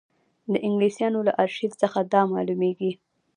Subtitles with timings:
[0.51, 2.91] د انګلیسیانو له ارشیف څخه دا معلومېږي.